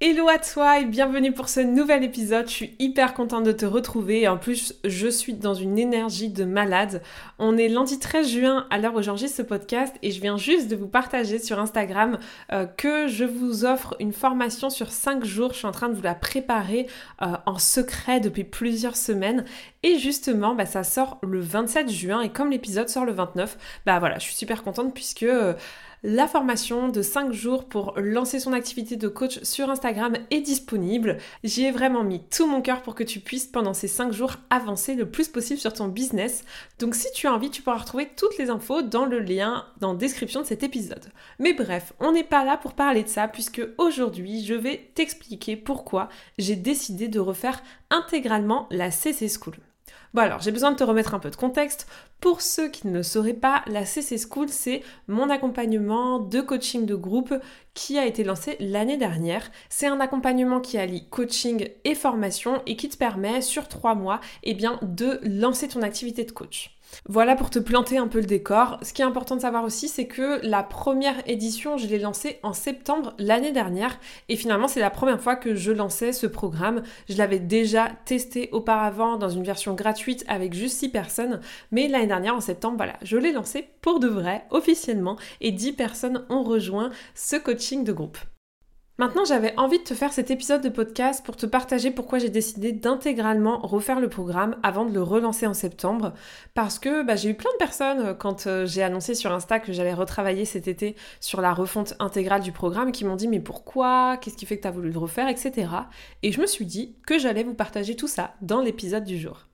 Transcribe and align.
Hello 0.00 0.28
à 0.28 0.38
toi 0.38 0.78
et 0.78 0.84
bienvenue 0.84 1.32
pour 1.32 1.48
ce 1.48 1.58
nouvel 1.58 2.04
épisode. 2.04 2.46
Je 2.46 2.52
suis 2.52 2.76
hyper 2.78 3.14
contente 3.14 3.42
de 3.42 3.50
te 3.50 3.66
retrouver 3.66 4.20
et 4.20 4.28
en 4.28 4.38
plus 4.38 4.76
je 4.84 5.08
suis 5.08 5.34
dans 5.34 5.54
une 5.54 5.76
énergie 5.76 6.28
de 6.28 6.44
malade. 6.44 7.02
On 7.40 7.56
est 7.56 7.66
lundi 7.66 7.98
13 7.98 8.28
juin 8.28 8.66
à 8.70 8.78
l'heure 8.78 8.94
où 8.94 9.02
j'enregistre 9.02 9.38
ce 9.38 9.42
podcast 9.42 9.96
et 10.02 10.12
je 10.12 10.20
viens 10.20 10.36
juste 10.36 10.68
de 10.68 10.76
vous 10.76 10.86
partager 10.86 11.40
sur 11.40 11.58
Instagram 11.58 12.16
euh, 12.52 12.64
que 12.64 13.08
je 13.08 13.24
vous 13.24 13.64
offre 13.64 13.96
une 13.98 14.12
formation 14.12 14.70
sur 14.70 14.92
5 14.92 15.24
jours. 15.24 15.52
Je 15.52 15.58
suis 15.58 15.66
en 15.66 15.72
train 15.72 15.88
de 15.88 15.94
vous 15.94 16.02
la 16.02 16.14
préparer 16.14 16.86
euh, 17.22 17.34
en 17.44 17.58
secret 17.58 18.20
depuis 18.20 18.44
plusieurs 18.44 18.96
semaines 18.96 19.44
et 19.82 19.98
justement 19.98 20.54
bah, 20.54 20.66
ça 20.66 20.84
sort 20.84 21.18
le 21.24 21.40
27 21.40 21.90
juin 21.90 22.20
et 22.20 22.28
comme 22.28 22.52
l'épisode 22.52 22.88
sort 22.88 23.04
le 23.04 23.14
29, 23.14 23.80
bah 23.84 23.98
voilà 23.98 24.18
je 24.18 24.26
suis 24.26 24.36
super 24.36 24.62
contente 24.62 24.94
puisque... 24.94 25.24
Euh, 25.24 25.54
la 26.02 26.28
formation 26.28 26.88
de 26.88 27.02
5 27.02 27.32
jours 27.32 27.64
pour 27.64 27.94
lancer 27.96 28.38
son 28.38 28.52
activité 28.52 28.96
de 28.96 29.08
coach 29.08 29.42
sur 29.42 29.68
Instagram 29.68 30.14
est 30.30 30.40
disponible. 30.40 31.18
J'y 31.42 31.64
ai 31.64 31.70
vraiment 31.72 32.04
mis 32.04 32.22
tout 32.22 32.46
mon 32.46 32.62
cœur 32.62 32.82
pour 32.82 32.94
que 32.94 33.02
tu 33.02 33.18
puisses 33.18 33.46
pendant 33.46 33.74
ces 33.74 33.88
5 33.88 34.12
jours 34.12 34.36
avancer 34.50 34.94
le 34.94 35.10
plus 35.10 35.28
possible 35.28 35.58
sur 35.58 35.72
ton 35.72 35.88
business. 35.88 36.44
Donc 36.78 36.94
si 36.94 37.08
tu 37.14 37.26
as 37.26 37.32
envie, 37.32 37.50
tu 37.50 37.62
pourras 37.62 37.78
retrouver 37.78 38.08
toutes 38.16 38.38
les 38.38 38.50
infos 38.50 38.82
dans 38.82 39.06
le 39.06 39.18
lien 39.18 39.66
dans 39.80 39.92
la 39.92 39.98
description 39.98 40.42
de 40.42 40.46
cet 40.46 40.62
épisode. 40.62 41.10
Mais 41.40 41.52
bref, 41.52 41.92
on 41.98 42.12
n'est 42.12 42.24
pas 42.24 42.44
là 42.44 42.56
pour 42.56 42.74
parler 42.74 43.02
de 43.02 43.08
ça 43.08 43.26
puisque 43.26 43.62
aujourd'hui, 43.78 44.44
je 44.44 44.54
vais 44.54 44.90
t'expliquer 44.94 45.56
pourquoi 45.56 46.08
j'ai 46.38 46.56
décidé 46.56 47.08
de 47.08 47.18
refaire 47.18 47.62
intégralement 47.90 48.68
la 48.70 48.90
CC 48.90 49.28
School. 49.28 49.56
Bon 50.14 50.22
alors, 50.22 50.40
j'ai 50.40 50.52
besoin 50.52 50.72
de 50.72 50.76
te 50.76 50.84
remettre 50.84 51.14
un 51.14 51.18
peu 51.18 51.30
de 51.30 51.36
contexte. 51.36 51.86
Pour 52.20 52.42
ceux 52.42 52.68
qui 52.68 52.88
ne 52.88 52.94
le 52.94 53.02
sauraient 53.04 53.32
pas, 53.32 53.62
la 53.68 53.84
CC 53.84 54.16
School, 54.18 54.48
c'est 54.48 54.82
mon 55.06 55.30
accompagnement 55.30 56.18
de 56.18 56.40
coaching 56.40 56.84
de 56.84 56.96
groupe 56.96 57.32
qui 57.74 57.96
a 57.96 58.06
été 58.06 58.24
lancé 58.24 58.56
l'année 58.58 58.96
dernière. 58.96 59.52
C'est 59.68 59.86
un 59.86 60.00
accompagnement 60.00 60.60
qui 60.60 60.78
allie 60.78 61.08
coaching 61.08 61.68
et 61.84 61.94
formation 61.94 62.60
et 62.66 62.74
qui 62.74 62.88
te 62.88 62.96
permet 62.96 63.40
sur 63.40 63.68
trois 63.68 63.94
mois 63.94 64.20
eh 64.42 64.54
bien, 64.54 64.80
de 64.82 65.20
lancer 65.22 65.68
ton 65.68 65.82
activité 65.82 66.24
de 66.24 66.32
coach. 66.32 66.78
Voilà 67.08 67.36
pour 67.36 67.50
te 67.50 67.58
planter 67.58 67.98
un 67.98 68.08
peu 68.08 68.18
le 68.18 68.26
décor. 68.26 68.78
Ce 68.82 68.92
qui 68.92 69.02
est 69.02 69.04
important 69.04 69.36
de 69.36 69.40
savoir 69.40 69.64
aussi, 69.64 69.88
c'est 69.88 70.06
que 70.06 70.40
la 70.42 70.62
première 70.62 71.16
édition, 71.28 71.76
je 71.76 71.86
l'ai 71.86 71.98
lancée 71.98 72.38
en 72.42 72.52
septembre 72.52 73.14
l'année 73.18 73.52
dernière. 73.52 73.98
Et 74.28 74.36
finalement, 74.36 74.68
c'est 74.68 74.80
la 74.80 74.90
première 74.90 75.20
fois 75.20 75.36
que 75.36 75.54
je 75.54 75.72
lançais 75.72 76.12
ce 76.12 76.26
programme. 76.26 76.82
Je 77.08 77.16
l'avais 77.16 77.38
déjà 77.38 77.88
testé 78.04 78.48
auparavant 78.52 79.16
dans 79.16 79.28
une 79.28 79.44
version 79.44 79.74
gratuite 79.74 80.24
avec 80.28 80.54
juste 80.54 80.78
6 80.78 80.88
personnes. 80.90 81.40
Mais 81.72 81.88
l'année 81.88 82.06
dernière, 82.08 82.34
en 82.34 82.40
septembre, 82.40 82.76
voilà, 82.76 82.98
je 83.02 83.16
l'ai 83.16 83.32
lancé 83.32 83.68
pour 83.80 84.00
de 84.00 84.08
vrai, 84.08 84.44
officiellement. 84.50 85.16
Et 85.40 85.52
10 85.52 85.72
personnes 85.74 86.24
ont 86.28 86.42
rejoint 86.42 86.90
ce 87.14 87.36
coaching 87.36 87.84
de 87.84 87.92
groupe. 87.92 88.18
Maintenant, 89.00 89.24
j'avais 89.24 89.56
envie 89.56 89.78
de 89.78 89.84
te 89.84 89.94
faire 89.94 90.12
cet 90.12 90.32
épisode 90.32 90.60
de 90.60 90.68
podcast 90.68 91.24
pour 91.24 91.36
te 91.36 91.46
partager 91.46 91.92
pourquoi 91.92 92.18
j'ai 92.18 92.30
décidé 92.30 92.72
d'intégralement 92.72 93.60
refaire 93.60 94.00
le 94.00 94.08
programme 94.08 94.56
avant 94.64 94.84
de 94.84 94.92
le 94.92 95.00
relancer 95.00 95.46
en 95.46 95.54
septembre. 95.54 96.14
Parce 96.54 96.80
que 96.80 97.04
bah, 97.04 97.14
j'ai 97.14 97.28
eu 97.30 97.34
plein 97.34 97.52
de 97.52 97.58
personnes 97.58 98.00
euh, 98.00 98.14
quand 98.14 98.48
euh, 98.48 98.66
j'ai 98.66 98.82
annoncé 98.82 99.14
sur 99.14 99.32
Insta 99.32 99.60
que 99.60 99.72
j'allais 99.72 99.94
retravailler 99.94 100.44
cet 100.44 100.66
été 100.66 100.96
sur 101.20 101.40
la 101.40 101.54
refonte 101.54 101.94
intégrale 102.00 102.42
du 102.42 102.50
programme 102.50 102.90
qui 102.90 103.04
m'ont 103.04 103.14
dit 103.14 103.28
mais 103.28 103.38
pourquoi? 103.38 104.16
Qu'est-ce 104.16 104.36
qui 104.36 104.46
fait 104.46 104.56
que 104.56 104.62
tu 104.62 104.68
as 104.68 104.72
voulu 104.72 104.90
le 104.90 104.98
refaire? 104.98 105.28
Etc. 105.28 105.68
Et 106.24 106.32
je 106.32 106.40
me 106.40 106.46
suis 106.48 106.66
dit 106.66 106.96
que 107.06 107.20
j'allais 107.20 107.44
vous 107.44 107.54
partager 107.54 107.94
tout 107.94 108.08
ça 108.08 108.34
dans 108.42 108.60
l'épisode 108.60 109.04
du 109.04 109.16
jour. 109.16 109.47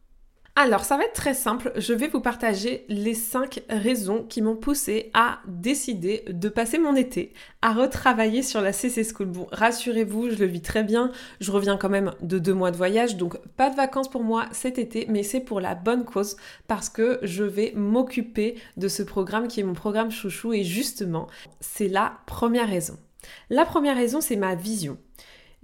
Alors, 0.57 0.85
ça 0.85 0.97
va 0.97 1.03
être 1.03 1.15
très 1.15 1.35
simple. 1.35 1.73
Je 1.75 1.93
vais 1.93 2.07
vous 2.07 2.21
partager 2.21 2.85
les 2.89 3.15
5 3.15 3.65
raisons 3.69 4.23
qui 4.23 4.41
m'ont 4.41 4.55
poussé 4.55 5.11
à 5.13 5.41
décider 5.49 6.23
de 6.29 6.49
passer 6.49 6.79
mon 6.79 6.95
été 6.95 7.33
à 7.61 7.73
retravailler 7.73 8.45
sur 8.45 8.61
la 8.61 8.73
CC 8.73 9.03
School. 9.03 9.27
Bon, 9.27 9.49
rassurez-vous, 9.51 10.31
je 10.31 10.37
le 10.37 10.47
vis 10.47 10.63
très 10.63 10.85
bien. 10.85 11.11
Je 11.41 11.51
reviens 11.51 11.77
quand 11.77 11.89
même 11.89 12.13
de 12.21 12.39
deux 12.39 12.55
mois 12.55 12.71
de 12.71 12.77
voyage, 12.77 13.17
donc 13.17 13.37
pas 13.57 13.69
de 13.69 13.75
vacances 13.75 14.09
pour 14.09 14.23
moi 14.23 14.47
cet 14.53 14.79
été, 14.79 15.07
mais 15.09 15.25
c'est 15.25 15.41
pour 15.41 15.61
la 15.61 15.75
bonne 15.75 16.05
cause 16.05 16.37
parce 16.69 16.89
que 16.89 17.19
je 17.23 17.43
vais 17.43 17.73
m'occuper 17.75 18.55
de 18.77 18.87
ce 18.87 19.03
programme 19.03 19.49
qui 19.49 19.59
est 19.59 19.65
mon 19.65 19.75
programme 19.75 20.13
chouchou 20.13 20.53
et 20.53 20.63
justement, 20.63 21.27
c'est 21.59 21.89
la 21.89 22.19
première 22.27 22.69
raison. 22.69 22.97
La 23.51 23.65
première 23.65 23.97
raison, 23.97 24.21
c'est 24.21 24.37
ma 24.37 24.55
vision 24.55 24.99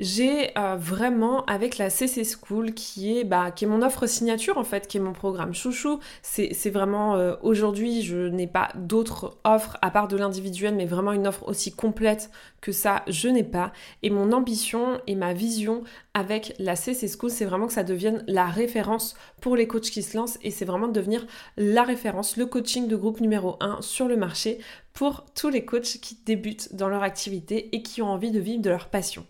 j'ai 0.00 0.56
euh, 0.58 0.76
vraiment 0.76 1.44
avec 1.44 1.76
la 1.76 1.90
CC 1.90 2.24
School 2.24 2.72
qui 2.72 3.18
est, 3.18 3.24
bah, 3.24 3.50
qui 3.50 3.66
est 3.66 3.68
mon 3.68 3.82
offre 3.82 4.06
signature 4.06 4.56
en 4.56 4.64
fait, 4.64 4.86
qui 4.86 4.96
est 4.96 5.00
mon 5.00 5.12
programme 5.12 5.54
chouchou. 5.54 6.00
C'est 6.22 6.70
vraiment 6.70 7.16
euh, 7.16 7.36
aujourd'hui, 7.42 8.02
je 8.02 8.16
n'ai 8.28 8.46
pas 8.46 8.70
d'autres 8.74 9.38
offres 9.44 9.76
à 9.82 9.90
part 9.90 10.08
de 10.08 10.16
l'individuel, 10.16 10.74
mais 10.74 10.86
vraiment 10.86 11.12
une 11.12 11.26
offre 11.26 11.46
aussi 11.46 11.70
complète 11.70 12.30
que 12.62 12.72
ça, 12.72 13.02
je 13.08 13.28
n'ai 13.28 13.44
pas. 13.44 13.72
Et 14.02 14.08
mon 14.08 14.32
ambition 14.32 15.00
et 15.06 15.14
ma 15.14 15.34
vision 15.34 15.84
avec 16.14 16.54
la 16.58 16.76
CC 16.76 17.06
School, 17.06 17.30
c'est 17.30 17.44
vraiment 17.44 17.66
que 17.66 17.72
ça 17.74 17.84
devienne 17.84 18.24
la 18.26 18.46
référence 18.46 19.14
pour 19.42 19.54
les 19.54 19.66
coachs 19.66 19.90
qui 19.90 20.02
se 20.02 20.16
lancent 20.16 20.38
et 20.42 20.50
c'est 20.50 20.64
vraiment 20.64 20.88
de 20.88 20.94
devenir 20.94 21.26
la 21.58 21.82
référence, 21.82 22.38
le 22.38 22.46
coaching 22.46 22.88
de 22.88 22.96
groupe 22.96 23.20
numéro 23.20 23.56
1 23.60 23.82
sur 23.82 24.08
le 24.08 24.16
marché 24.16 24.60
pour 24.94 25.26
tous 25.34 25.50
les 25.50 25.66
coachs 25.66 25.98
qui 26.00 26.18
débutent 26.24 26.74
dans 26.74 26.88
leur 26.88 27.02
activité 27.02 27.68
et 27.76 27.82
qui 27.82 28.00
ont 28.00 28.08
envie 28.08 28.30
de 28.30 28.40
vivre 28.40 28.62
de 28.62 28.70
leur 28.70 28.88
passion. 28.88 29.26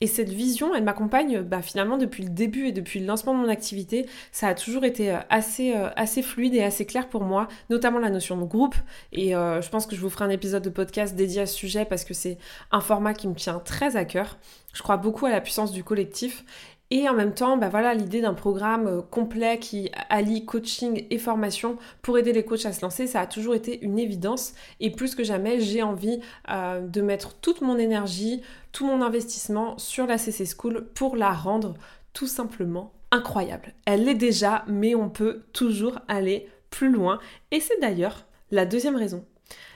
Et 0.00 0.06
cette 0.06 0.28
vision, 0.28 0.74
elle 0.74 0.84
m'accompagne 0.84 1.40
bah, 1.40 1.62
finalement 1.62 1.96
depuis 1.98 2.22
le 2.22 2.30
début 2.30 2.66
et 2.66 2.72
depuis 2.72 3.00
le 3.00 3.06
lancement 3.06 3.34
de 3.34 3.38
mon 3.38 3.48
activité. 3.48 4.06
Ça 4.32 4.48
a 4.48 4.54
toujours 4.54 4.84
été 4.84 5.12
euh, 5.12 5.18
assez, 5.30 5.74
euh, 5.74 5.88
assez 5.96 6.22
fluide 6.22 6.54
et 6.54 6.62
assez 6.62 6.86
clair 6.86 7.08
pour 7.08 7.22
moi, 7.22 7.48
notamment 7.70 7.98
la 7.98 8.10
notion 8.10 8.36
de 8.36 8.44
groupe. 8.44 8.74
Et 9.12 9.34
euh, 9.34 9.60
je 9.62 9.68
pense 9.70 9.86
que 9.86 9.96
je 9.96 10.00
vous 10.00 10.10
ferai 10.10 10.24
un 10.24 10.30
épisode 10.30 10.62
de 10.62 10.70
podcast 10.70 11.14
dédié 11.14 11.42
à 11.42 11.46
ce 11.46 11.54
sujet 11.54 11.84
parce 11.84 12.04
que 12.04 12.14
c'est 12.14 12.38
un 12.72 12.80
format 12.80 13.14
qui 13.14 13.28
me 13.28 13.34
tient 13.34 13.58
très 13.58 13.96
à 13.96 14.04
cœur. 14.04 14.38
Je 14.74 14.82
crois 14.82 14.98
beaucoup 14.98 15.24
à 15.26 15.30
la 15.30 15.40
puissance 15.40 15.72
du 15.72 15.82
collectif 15.82 16.44
et 16.90 17.08
en 17.08 17.14
même 17.14 17.34
temps, 17.34 17.56
bah 17.56 17.68
voilà, 17.68 17.94
l'idée 17.94 18.20
d'un 18.20 18.34
programme 18.34 18.86
euh, 18.86 19.02
complet 19.02 19.58
qui 19.58 19.90
allie 20.08 20.44
coaching 20.44 21.06
et 21.10 21.18
formation 21.18 21.78
pour 22.00 22.16
aider 22.16 22.32
les 22.32 22.44
coachs 22.44 22.64
à 22.64 22.72
se 22.72 22.82
lancer, 22.82 23.08
ça 23.08 23.20
a 23.20 23.26
toujours 23.26 23.54
été 23.54 23.84
une 23.84 23.98
évidence. 23.98 24.54
Et 24.78 24.90
plus 24.90 25.16
que 25.16 25.24
jamais, 25.24 25.60
j'ai 25.60 25.82
envie 25.82 26.20
euh, 26.48 26.80
de 26.80 27.00
mettre 27.00 27.34
toute 27.40 27.60
mon 27.60 27.76
énergie, 27.76 28.40
tout 28.70 28.86
mon 28.86 29.02
investissement 29.02 29.76
sur 29.78 30.06
la 30.06 30.16
CC 30.16 30.44
School 30.46 30.86
pour 30.94 31.16
la 31.16 31.32
rendre 31.32 31.74
tout 32.12 32.28
simplement 32.28 32.92
incroyable. 33.10 33.74
Elle 33.84 34.04
l'est 34.04 34.14
déjà, 34.14 34.64
mais 34.68 34.94
on 34.94 35.08
peut 35.08 35.42
toujours 35.52 35.98
aller 36.06 36.48
plus 36.70 36.90
loin. 36.90 37.18
Et 37.50 37.58
c'est 37.58 37.80
d'ailleurs 37.80 38.26
la 38.52 38.64
deuxième 38.64 38.96
raison 38.96 39.24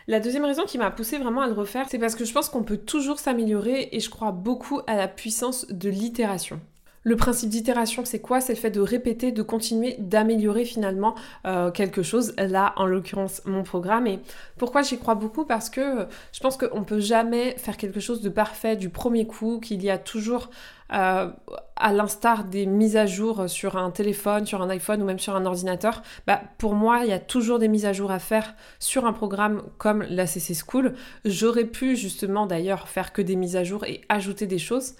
la 0.08 0.18
deuxième 0.18 0.44
raison 0.44 0.64
qui 0.64 0.76
m'a 0.76 0.90
poussé 0.90 1.18
vraiment 1.18 1.42
à 1.42 1.46
le 1.46 1.52
refaire, 1.52 1.86
c'est 1.88 1.98
parce 1.98 2.16
que 2.16 2.24
je 2.24 2.32
pense 2.32 2.48
qu'on 2.48 2.64
peut 2.64 2.78
toujours 2.78 3.20
s'améliorer 3.20 3.90
et 3.92 4.00
je 4.00 4.10
crois 4.10 4.32
beaucoup 4.32 4.80
à 4.88 4.96
la 4.96 5.06
puissance 5.06 5.68
de 5.68 5.88
l'itération. 5.88 6.60
Le 7.02 7.16
principe 7.16 7.48
d'itération, 7.48 8.04
c'est 8.04 8.18
quoi? 8.18 8.42
C'est 8.42 8.52
le 8.52 8.58
fait 8.58 8.70
de 8.70 8.80
répéter, 8.80 9.32
de 9.32 9.40
continuer, 9.42 9.96
d'améliorer 9.98 10.66
finalement 10.66 11.14
euh, 11.46 11.70
quelque 11.70 12.02
chose. 12.02 12.34
Là, 12.36 12.74
en 12.76 12.84
l'occurrence, 12.84 13.40
mon 13.46 13.62
programme. 13.62 14.06
Et 14.06 14.20
pourquoi 14.58 14.82
j'y 14.82 14.98
crois 14.98 15.14
beaucoup? 15.14 15.46
Parce 15.46 15.70
que 15.70 16.06
je 16.32 16.40
pense 16.40 16.58
qu'on 16.58 16.80
ne 16.80 16.84
peut 16.84 17.00
jamais 17.00 17.56
faire 17.56 17.78
quelque 17.78 18.00
chose 18.00 18.20
de 18.20 18.28
parfait 18.28 18.76
du 18.76 18.90
premier 18.90 19.26
coup, 19.26 19.60
qu'il 19.60 19.82
y 19.82 19.88
a 19.88 19.96
toujours, 19.96 20.50
euh, 20.92 21.30
à 21.76 21.92
l'instar 21.94 22.44
des 22.44 22.66
mises 22.66 22.98
à 22.98 23.06
jour 23.06 23.48
sur 23.48 23.78
un 23.78 23.90
téléphone, 23.90 24.44
sur 24.44 24.60
un 24.60 24.68
iPhone 24.68 25.00
ou 25.00 25.06
même 25.06 25.18
sur 25.18 25.34
un 25.34 25.46
ordinateur, 25.46 26.02
bah, 26.26 26.42
pour 26.58 26.74
moi, 26.74 27.00
il 27.04 27.08
y 27.08 27.14
a 27.14 27.18
toujours 27.18 27.58
des 27.58 27.68
mises 27.68 27.86
à 27.86 27.94
jour 27.94 28.10
à 28.10 28.18
faire 28.18 28.54
sur 28.78 29.06
un 29.06 29.14
programme 29.14 29.62
comme 29.78 30.02
la 30.02 30.26
CC 30.26 30.52
School. 30.52 30.92
J'aurais 31.24 31.64
pu 31.64 31.96
justement 31.96 32.44
d'ailleurs 32.44 32.88
faire 32.88 33.14
que 33.14 33.22
des 33.22 33.36
mises 33.36 33.56
à 33.56 33.64
jour 33.64 33.84
et 33.86 34.02
ajouter 34.10 34.46
des 34.46 34.58
choses. 34.58 34.96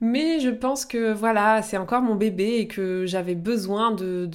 Mais 0.00 0.40
je 0.40 0.50
pense 0.50 0.84
que 0.84 1.12
voilà, 1.12 1.62
c'est 1.62 1.76
encore 1.76 2.02
mon 2.02 2.14
bébé 2.14 2.56
et 2.58 2.66
que 2.66 3.06
j'avais 3.06 3.34
besoin 3.34 3.92
de, 3.92 4.26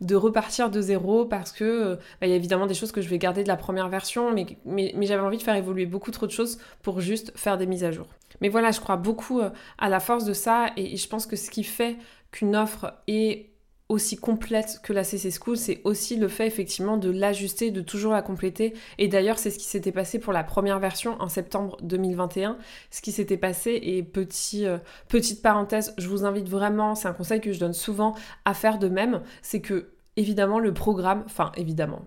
de, 0.00 0.14
repartir 0.14 0.70
de 0.70 0.80
zéro 0.80 1.24
parce 1.24 1.52
que 1.52 1.94
bah, 2.20 2.26
il 2.26 2.30
y 2.30 2.32
a 2.32 2.36
évidemment 2.36 2.66
des 2.66 2.74
choses 2.74 2.92
que 2.92 3.00
je 3.00 3.08
vais 3.08 3.18
garder 3.18 3.42
de 3.42 3.48
la 3.48 3.56
première 3.56 3.88
version, 3.88 4.34
mais, 4.34 4.46
mais, 4.64 4.92
j'avais 5.02 5.22
envie 5.22 5.38
de 5.38 5.42
faire 5.42 5.54
évoluer 5.54 5.86
beaucoup 5.86 6.10
trop 6.10 6.26
de 6.26 6.32
choses 6.32 6.58
pour 6.82 7.00
juste 7.00 7.32
faire 7.36 7.56
des 7.56 7.66
mises 7.66 7.84
à 7.84 7.92
jour. 7.92 8.06
Mais 8.40 8.48
voilà, 8.48 8.72
je 8.72 8.80
crois 8.80 8.96
beaucoup 8.96 9.40
euh, 9.40 9.50
à 9.78 9.88
la 9.88 10.00
force 10.00 10.24
de 10.24 10.34
ça 10.34 10.70
et, 10.76 10.96
je 10.96 11.08
pense 11.08 11.26
que 11.26 11.36
ce 11.36 11.50
qui 11.50 11.64
fait 11.64 11.96
qu'une 12.32 12.56
offre 12.56 12.94
est 13.06 13.50
aussi 13.88 14.16
complète 14.16 14.80
que 14.82 14.92
la 14.92 15.04
CC 15.04 15.30
School, 15.30 15.56
c'est 15.56 15.80
aussi 15.84 16.16
le 16.16 16.28
fait 16.28 16.46
effectivement 16.46 16.96
de 16.96 17.10
l'ajuster, 17.10 17.70
de 17.70 17.80
toujours 17.80 18.12
la 18.12 18.22
compléter. 18.22 18.74
Et 18.98 19.06
d'ailleurs, 19.06 19.38
c'est 19.38 19.50
ce 19.50 19.58
qui 19.58 19.64
s'était 19.64 19.92
passé 19.92 20.18
pour 20.18 20.32
la 20.32 20.42
première 20.42 20.80
version 20.80 21.16
en 21.20 21.28
septembre 21.28 21.76
2021. 21.82 22.58
Ce 22.90 23.00
qui 23.00 23.12
s'était 23.12 23.36
passé, 23.36 23.78
et 23.82 24.02
petit, 24.02 24.66
euh, 24.66 24.78
petite 25.08 25.40
parenthèse, 25.40 25.94
je 25.98 26.08
vous 26.08 26.24
invite 26.24 26.48
vraiment, 26.48 26.94
c'est 26.94 27.08
un 27.08 27.12
conseil 27.12 27.40
que 27.40 27.52
je 27.52 27.60
donne 27.60 27.74
souvent 27.74 28.14
à 28.44 28.54
faire 28.54 28.78
de 28.78 28.88
même, 28.88 29.22
c'est 29.42 29.60
que 29.60 29.90
évidemment 30.16 30.58
le 30.58 30.74
programme, 30.74 31.22
enfin 31.26 31.52
évidemment, 31.56 32.06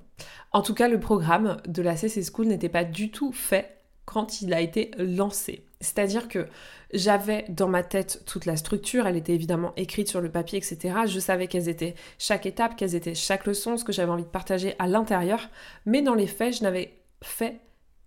en 0.51 0.61
tout 0.61 0.73
cas 0.73 0.87
le 0.87 0.99
programme 0.99 1.57
de 1.67 1.81
la 1.81 1.95
CC 1.95 2.23
School 2.23 2.47
n'était 2.47 2.69
pas 2.69 2.83
du 2.83 3.11
tout 3.11 3.31
fait 3.31 3.77
quand 4.05 4.41
il 4.41 4.53
a 4.53 4.61
été 4.61 4.91
lancé. 4.97 5.63
C'est-à-dire 5.81 6.27
que 6.27 6.47
j'avais 6.93 7.45
dans 7.47 7.69
ma 7.69 7.83
tête 7.83 8.23
toute 8.25 8.45
la 8.45 8.57
structure, 8.57 9.07
elle 9.07 9.15
était 9.15 9.33
évidemment 9.33 9.71
écrite 9.77 10.09
sur 10.09 10.19
le 10.19 10.29
papier, 10.29 10.57
etc. 10.57 10.93
Je 11.07 11.19
savais 11.19 11.47
quelles 11.47 11.69
étaient 11.69 11.95
chaque 12.17 12.45
étape, 12.45 12.75
quelles 12.75 12.95
étaient 12.95 13.15
chaque 13.15 13.45
leçon, 13.45 13.77
ce 13.77 13.85
que 13.85 13.93
j'avais 13.93 14.11
envie 14.11 14.23
de 14.23 14.27
partager 14.27 14.75
à 14.77 14.87
l'intérieur, 14.87 15.49
mais 15.85 16.01
dans 16.01 16.15
les 16.15 16.27
faits, 16.27 16.57
je 16.57 16.63
n'avais 16.63 16.99
fait 17.21 17.61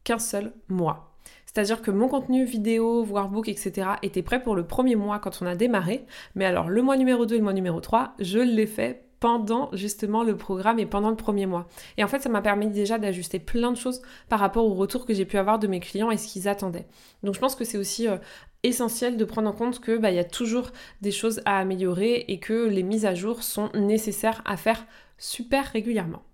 qu'un 0.05 0.19
seul 0.19 0.53
mois. 0.69 1.15
C'est-à-dire 1.47 1.81
que 1.81 1.91
mon 1.91 2.09
contenu 2.09 2.45
vidéo, 2.45 3.05
workbook, 3.05 3.49
etc. 3.49 3.93
était 4.03 4.23
prêt 4.23 4.43
pour 4.43 4.55
le 4.55 4.67
premier 4.67 4.97
mois 4.97 5.19
quand 5.19 5.41
on 5.41 5.47
a 5.47 5.55
démarré, 5.55 6.05
mais 6.35 6.45
alors 6.45 6.69
le 6.69 6.83
mois 6.83 6.97
numéro 6.97 7.25
2 7.25 7.35
et 7.35 7.39
le 7.39 7.45
mois 7.45 7.53
numéro 7.55 7.81
3, 7.81 8.15
je 8.19 8.39
l'ai 8.39 8.67
fait 8.67 9.05
pendant 9.23 9.71
justement 9.73 10.25
le 10.25 10.37
programme 10.37 10.81
et 10.81 10.85
pendant 10.85 11.11
le 11.11 11.15
premier 11.15 11.47
mois. 11.47 11.69
Et 11.97 12.03
en 12.03 12.09
fait, 12.09 12.19
ça 12.19 12.29
m'a 12.29 12.43
permis 12.43 12.67
déjà 12.67 12.99
d'ajuster 12.99 13.39
plein 13.39 13.71
de 13.71 13.77
choses 13.77 14.03
par 14.29 14.41
rapport 14.41 14.67
au 14.67 14.75
retour 14.75 15.07
que 15.07 15.15
j'ai 15.15 15.25
pu 15.25 15.39
avoir 15.39 15.61
de 15.61 15.69
mes 15.69 15.79
clients 15.79 16.11
et 16.11 16.17
ce 16.17 16.27
qu'ils 16.27 16.49
attendaient. 16.49 16.89
Donc 17.23 17.37
je 17.37 17.39
pense 17.39 17.55
que 17.55 17.65
c'est 17.65 17.79
aussi 17.79 18.09
euh, 18.09 18.17
essentiel 18.65 19.17
de 19.17 19.25
prendre 19.25 19.49
en 19.49 19.53
compte 19.53 19.79
que 19.79 19.97
bah, 19.97 20.11
y 20.11 20.19
a 20.19 20.25
toujours 20.25 20.73
des 21.03 21.13
choses 21.13 21.41
à 21.45 21.59
améliorer 21.59 22.25
et 22.27 22.41
que 22.41 22.67
les 22.67 22.83
mises 22.83 23.07
à 23.07 23.15
jour 23.15 23.45
sont 23.45 23.71
nécessaires 23.75 24.43
à 24.45 24.57
faire 24.57 24.85
super 25.19 25.67
régulièrement. 25.67 26.25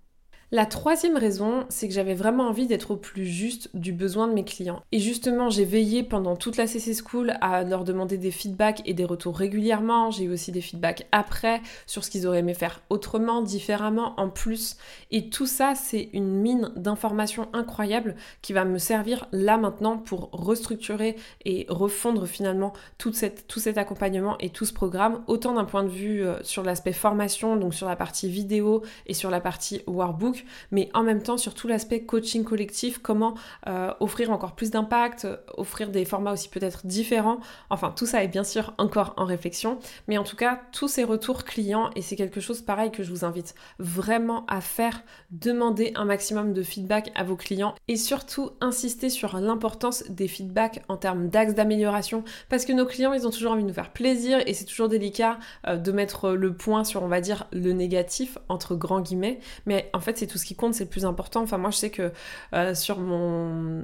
La 0.51 0.65
troisième 0.65 1.15
raison, 1.15 1.67
c'est 1.69 1.87
que 1.87 1.93
j'avais 1.93 2.15
vraiment 2.15 2.47
envie 2.47 2.65
d'être 2.65 2.89
au 2.89 2.95
plus 2.95 3.27
juste 3.27 3.69
du 3.75 3.93
besoin 3.93 4.27
de 4.27 4.33
mes 4.33 4.43
clients. 4.43 4.81
Et 4.91 4.97
justement, 4.97 5.51
j'ai 5.51 5.63
veillé 5.63 6.01
pendant 6.01 6.35
toute 6.35 6.57
la 6.57 6.65
CC 6.65 6.95
School 6.95 7.33
à 7.39 7.63
leur 7.63 7.83
demander 7.83 8.17
des 8.17 8.31
feedbacks 8.31 8.81
et 8.85 8.95
des 8.95 9.05
retours 9.05 9.37
régulièrement. 9.37 10.09
J'ai 10.09 10.23
eu 10.23 10.33
aussi 10.33 10.51
des 10.51 10.61
feedbacks 10.61 11.05
après 11.11 11.61
sur 11.85 12.03
ce 12.03 12.09
qu'ils 12.09 12.25
auraient 12.25 12.39
aimé 12.39 12.55
faire 12.55 12.81
autrement, 12.89 13.43
différemment, 13.43 14.19
en 14.19 14.27
plus. 14.27 14.77
Et 15.11 15.29
tout 15.29 15.45
ça, 15.45 15.75
c'est 15.75 16.09
une 16.13 16.41
mine 16.41 16.71
d'informations 16.75 17.47
incroyables 17.53 18.15
qui 18.41 18.53
va 18.53 18.65
me 18.65 18.79
servir 18.79 19.27
là 19.31 19.57
maintenant 19.59 19.99
pour 19.99 20.29
restructurer 20.31 21.15
et 21.45 21.67
refondre 21.69 22.25
finalement 22.25 22.73
tout 22.97 23.13
cet 23.13 23.77
accompagnement 23.77 24.35
et 24.39 24.49
tout 24.49 24.65
ce 24.65 24.73
programme, 24.73 25.21
autant 25.27 25.53
d'un 25.53 25.65
point 25.65 25.83
de 25.83 25.89
vue 25.89 26.23
euh, 26.23 26.41
sur 26.41 26.63
l'aspect 26.63 26.93
formation, 26.93 27.55
donc 27.55 27.75
sur 27.75 27.87
la 27.87 27.95
partie 27.95 28.29
vidéo 28.29 28.81
et 29.05 29.13
sur 29.13 29.29
la 29.29 29.41
partie 29.41 29.83
workbook 29.85 30.38
mais 30.71 30.89
en 30.93 31.03
même 31.03 31.21
temps 31.21 31.37
sur 31.37 31.53
tout 31.53 31.67
l'aspect 31.67 32.01
coaching 32.01 32.43
collectif, 32.43 32.99
comment 32.99 33.35
euh, 33.67 33.93
offrir 33.99 34.31
encore 34.31 34.55
plus 34.55 34.71
d'impact, 34.71 35.27
offrir 35.57 35.89
des 35.89 36.05
formats 36.05 36.33
aussi 36.33 36.49
peut-être 36.49 36.85
différents. 36.85 37.39
Enfin, 37.69 37.93
tout 37.95 38.05
ça 38.05 38.23
est 38.23 38.27
bien 38.27 38.43
sûr 38.43 38.73
encore 38.77 39.13
en 39.17 39.25
réflexion, 39.25 39.79
mais 40.07 40.17
en 40.17 40.23
tout 40.23 40.35
cas, 40.35 40.61
tous 40.71 40.87
ces 40.87 41.03
retours 41.03 41.43
clients, 41.43 41.89
et 41.95 42.01
c'est 42.01 42.15
quelque 42.15 42.39
chose 42.39 42.61
pareil 42.61 42.91
que 42.91 43.03
je 43.03 43.11
vous 43.11 43.25
invite 43.25 43.55
vraiment 43.79 44.45
à 44.47 44.61
faire, 44.61 45.03
demander 45.31 45.91
un 45.95 46.05
maximum 46.05 46.53
de 46.53 46.63
feedback 46.63 47.11
à 47.15 47.23
vos 47.23 47.35
clients 47.35 47.75
et 47.87 47.95
surtout 47.95 48.51
insister 48.61 49.09
sur 49.09 49.37
l'importance 49.37 50.03
des 50.09 50.27
feedbacks 50.27 50.83
en 50.87 50.97
termes 50.97 51.29
d'axes 51.29 51.53
d'amélioration, 51.53 52.23
parce 52.49 52.65
que 52.65 52.73
nos 52.73 52.85
clients, 52.85 53.13
ils 53.13 53.27
ont 53.27 53.31
toujours 53.31 53.51
envie 53.51 53.63
de 53.63 53.67
nous 53.67 53.73
faire 53.73 53.91
plaisir 53.91 54.39
et 54.45 54.53
c'est 54.53 54.65
toujours 54.65 54.89
délicat 54.89 55.39
euh, 55.67 55.77
de 55.77 55.91
mettre 55.91 56.31
le 56.31 56.53
point 56.53 56.83
sur, 56.83 57.03
on 57.03 57.07
va 57.07 57.21
dire, 57.21 57.47
le 57.51 57.71
négatif, 57.73 58.37
entre 58.47 58.75
grands 58.75 59.01
guillemets, 59.01 59.39
mais 59.65 59.89
en 59.93 59.99
fait, 59.99 60.17
c'est 60.17 60.27
tout 60.29 60.37
ce 60.37 60.45
qui 60.45 60.55
compte, 60.55 60.73
c'est 60.73 60.85
le 60.85 60.89
plus 60.89 61.05
important. 61.05 61.41
Enfin, 61.41 61.57
moi, 61.57 61.71
je 61.71 61.77
sais 61.77 61.89
que 61.89 62.11
euh, 62.53 62.73
sur 62.73 62.99
mon 62.99 63.83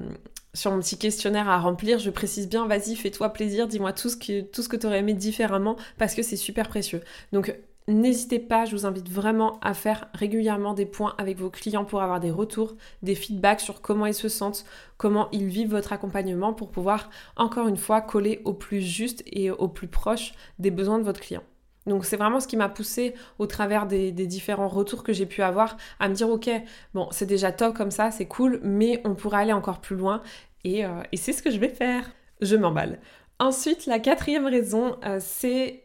sur 0.54 0.70
mon 0.72 0.80
petit 0.80 0.98
questionnaire 0.98 1.48
à 1.48 1.58
remplir, 1.58 1.98
je 1.98 2.10
précise 2.10 2.48
bien, 2.48 2.66
vas-y, 2.66 2.96
fais-toi 2.96 3.28
plaisir, 3.28 3.68
dis-moi 3.68 3.92
tout 3.92 4.08
ce 4.08 4.16
que, 4.16 4.40
tout 4.40 4.62
ce 4.62 4.68
que 4.68 4.76
tu 4.76 4.86
aurais 4.86 5.00
aimé 5.00 5.12
différemment, 5.12 5.76
parce 5.98 6.14
que 6.14 6.22
c'est 6.22 6.36
super 6.36 6.68
précieux. 6.68 7.02
Donc, 7.32 7.54
n'hésitez 7.88 8.38
pas, 8.38 8.64
je 8.64 8.72
vous 8.72 8.86
invite 8.86 9.08
vraiment 9.08 9.60
à 9.60 9.74
faire 9.74 10.08
régulièrement 10.14 10.74
des 10.74 10.86
points 10.86 11.14
avec 11.18 11.38
vos 11.38 11.50
clients 11.50 11.84
pour 11.84 12.02
avoir 12.02 12.20
des 12.20 12.30
retours, 12.30 12.74
des 13.02 13.14
feedbacks 13.14 13.60
sur 13.60 13.80
comment 13.80 14.06
ils 14.06 14.14
se 14.14 14.28
sentent, 14.28 14.64
comment 14.96 15.28
ils 15.30 15.46
vivent 15.46 15.70
votre 15.70 15.92
accompagnement 15.92 16.52
pour 16.52 16.70
pouvoir, 16.70 17.10
encore 17.36 17.68
une 17.68 17.76
fois, 17.76 18.00
coller 18.00 18.40
au 18.44 18.54
plus 18.54 18.80
juste 18.80 19.22
et 19.26 19.50
au 19.50 19.68
plus 19.68 19.88
proche 19.88 20.32
des 20.58 20.70
besoins 20.70 20.98
de 20.98 21.04
votre 21.04 21.20
client. 21.20 21.42
Donc 21.86 22.04
c'est 22.04 22.16
vraiment 22.16 22.40
ce 22.40 22.48
qui 22.48 22.56
m'a 22.56 22.68
poussé 22.68 23.14
au 23.38 23.46
travers 23.46 23.86
des, 23.86 24.12
différents 24.12 24.68
retours 24.68 25.02
que 25.04 25.12
j'ai 25.12 25.26
pu 25.26 25.42
avoir 25.42 25.76
à 26.00 26.08
me 26.08 26.14
dire 26.14 26.28
ok, 26.28 26.50
bon 26.94 27.08
c'est 27.10 27.26
déjà 27.26 27.52
top 27.52 27.76
comme 27.76 27.90
ça, 27.90 28.10
c'est 28.10 28.26
cool, 28.26 28.60
mais 28.62 29.00
on 29.04 29.14
pourrait 29.14 29.42
aller 29.42 29.52
encore 29.52 29.80
plus 29.80 29.96
loin 29.96 30.22
et, 30.64 30.84
euh, 30.84 31.02
c'est 31.14 31.32
ce 31.32 31.42
que 31.42 31.50
je 31.50 31.58
vais 31.58 31.68
faire. 31.68 32.10
Je 32.40 32.56
m'emballe. 32.56 32.98
Ensuite, 33.38 33.86
la 33.86 33.98
quatrième 33.98 34.46
raison, 34.46 34.96
euh, 35.04 35.18
c'est 35.20 35.84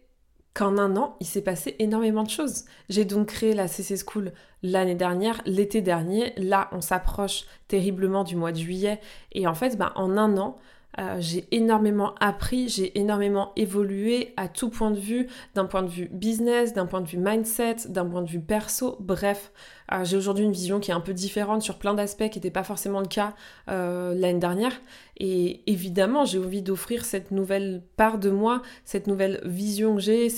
qu'en 0.53 0.77
un 0.77 0.97
an, 0.97 1.15
il 1.19 1.27
s'est 1.27 1.41
passé 1.41 1.75
énormément 1.79 2.23
de 2.23 2.29
choses. 2.29 2.65
J'ai 2.89 3.05
donc 3.05 3.27
créé 3.27 3.53
la 3.53 3.67
CC 3.67 3.95
School 3.97 4.31
l'année 4.63 4.95
dernière, 4.95 5.41
l'été 5.45 5.81
dernier. 5.81 6.33
Là, 6.37 6.69
on 6.71 6.81
s'approche 6.81 7.45
terriblement 7.67 8.23
du 8.23 8.35
mois 8.35 8.51
de 8.51 8.57
juillet. 8.57 8.99
Et 9.31 9.47
en 9.47 9.53
fait, 9.53 9.77
bah, 9.77 9.93
en 9.95 10.17
un 10.17 10.37
an, 10.37 10.57
euh, 10.99 11.17
j'ai 11.19 11.47
énormément 11.51 12.15
appris, 12.19 12.67
j'ai 12.67 12.99
énormément 12.99 13.53
évolué 13.55 14.33
à 14.37 14.47
tout 14.47 14.69
point 14.69 14.91
de 14.91 14.99
vue, 14.99 15.27
d'un 15.55 15.65
point 15.65 15.83
de 15.83 15.89
vue 15.89 16.09
business, 16.11 16.73
d'un 16.73 16.85
point 16.85 17.01
de 17.01 17.07
vue 17.07 17.17
mindset, 17.17 17.87
d'un 17.87 18.05
point 18.05 18.21
de 18.21 18.29
vue 18.29 18.41
perso, 18.41 18.97
bref. 18.99 19.51
Euh, 19.93 20.05
j'ai 20.05 20.17
aujourd'hui 20.17 20.45
une 20.45 20.51
vision 20.51 20.79
qui 20.79 20.91
est 20.91 20.93
un 20.93 21.01
peu 21.01 21.13
différente 21.13 21.61
sur 21.61 21.77
plein 21.77 21.93
d'aspects 21.93 22.29
qui 22.29 22.37
n'était 22.39 22.51
pas 22.51 22.63
forcément 22.63 22.99
le 22.99 23.07
cas 23.07 23.33
euh, 23.69 24.13
l'année 24.15 24.39
dernière. 24.39 24.73
Et 25.17 25.61
évidemment, 25.67 26.25
j'ai 26.25 26.39
envie 26.39 26.63
d'offrir 26.63 27.05
cette 27.05 27.29
nouvelle 27.29 27.83
part 27.95 28.17
de 28.17 28.31
moi, 28.31 28.63
cette 28.85 29.05
nouvelle 29.05 29.39
vision 29.43 29.95
que 29.95 30.01
j'ai, 30.01 30.29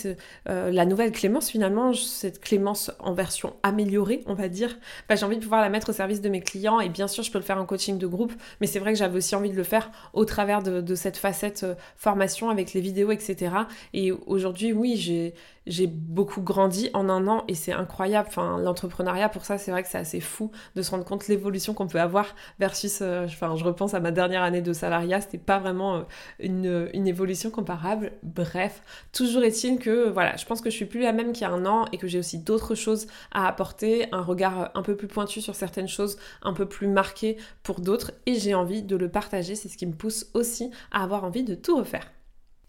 la 0.46 0.86
nouvelle 0.86 1.14
Clémence 1.14 1.50
finalement, 1.50 1.94
cette 1.94 2.42
Clémence 2.42 2.92
en 3.00 3.14
version 3.14 3.54
améliorée, 3.64 4.24
on 4.26 4.34
va 4.34 4.50
dire. 4.50 4.78
Bah, 5.08 5.16
j'ai 5.16 5.26
envie 5.26 5.38
de 5.38 5.42
pouvoir 5.42 5.62
la 5.62 5.70
mettre 5.70 5.90
au 5.90 5.94
service 5.94 6.20
de 6.20 6.28
mes 6.28 6.42
clients 6.42 6.82
et 6.82 6.90
bien 6.90 7.08
sûr, 7.08 7.24
je 7.24 7.32
peux 7.32 7.38
le 7.38 7.46
faire 7.46 7.60
en 7.60 7.66
coaching 7.66 7.98
de 7.98 8.08
groupe, 8.08 8.34
mais 8.60 8.68
c'est 8.68 8.80
vrai 8.80 8.92
que 8.92 9.00
j'avais 9.00 9.18
aussi 9.18 9.36
envie 9.36 9.52
de 9.52 9.56
le 9.56 9.64
faire 9.64 9.90
au 10.12 10.26
travers 10.26 10.62
de, 10.62 10.96
cette 10.96 11.18
facette 11.18 11.64
euh, 11.64 11.76
formation 11.96 12.50
avec 12.50 12.74
les 12.74 12.82
vidéos, 12.82 13.12
etc. 13.12 13.56
Et 13.94 14.12
aujourd'hui, 14.12 14.74
oui, 14.74 14.98
j'ai 14.98 15.34
j'ai 15.68 15.88
beaucoup 15.88 16.42
grandi 16.42 16.90
en 16.94 17.10
un 17.10 17.28
an 17.28 17.44
et 17.48 17.56
c'est 17.56 17.72
incroyable. 17.72 18.28
Enfin, 18.30 18.60
l'entrepreneuriat, 18.60 19.30
pour 19.30 19.46
ça, 19.46 19.58
c'est 19.58 19.72
vrai 19.72 19.84
que 19.84 19.90
c'est 19.90 19.98
assez 19.98 20.20
fou 20.20 20.52
de 20.76 20.82
se 20.82 20.92
rendre 20.92 21.06
compte 21.06 21.28
l'évolution 21.28 21.74
qu'on 21.74 21.88
peut 21.88 22.02
avoir 22.02 22.36
versus, 22.60 23.00
euh, 23.02 23.26
enfin, 23.26 23.56
je 23.56 23.64
repense 23.64 23.94
à 23.94 24.00
ma 24.00 24.12
dernière 24.12 24.44
année 24.44 24.62
de 24.62 24.74
salariat, 24.74 25.22
c'était 25.22 25.38
pas 25.38 25.60
vraiment 25.60 25.96
euh, 25.96 26.02
une, 26.40 26.90
une, 26.94 27.08
évolution 27.08 27.50
comparable. 27.50 28.14
Bref, 28.24 28.82
toujours 29.12 29.44
est-il 29.44 29.80
que, 29.80 30.10
voilà, 30.10 30.36
je 30.36 30.46
pense 30.46 30.62
que 30.62 30.70
je 30.70 30.76
suis 30.76 30.86
plus 30.86 31.02
la 31.02 31.14
même 31.14 31.34
qu'il 31.34 31.44
y 31.44 31.50
a 31.50 31.54
un 31.54 31.66
an 31.66 31.86
et 31.92 31.98
que 31.98 32.08
j'ai 32.08 32.20
aussi 32.20 32.40
d'autres 32.40 32.76
choses 32.76 33.08
à 33.32 33.48
apporter, 33.48 34.08
un 34.12 34.22
regard 34.22 34.72
un 34.74 34.82
peu 34.82 34.96
plus 34.96 35.08
pointu 35.08 35.42
sur 35.42 35.56
certaines 35.56 35.88
choses, 35.88 36.18
un 36.42 36.54
peu 36.54 36.66
plus 36.66 36.88
marqué 36.88 37.38
pour 37.64 37.82
d'autres 37.82 38.12
et 38.26 38.36
j'ai 38.36 38.56
envie 38.56 38.82
de 38.82 38.96
le 38.96 39.10
partager. 39.10 39.56
C'est 39.56 39.70
ce 39.70 39.78
qui 39.78 39.86
me 39.86 39.94
pousse 39.94 40.28
aussi 40.34 40.72
à 40.92 41.04
avoir 41.04 41.24
envie 41.24 41.44
de 41.44 41.56
tout 41.56 41.78
refaire. 41.78 42.13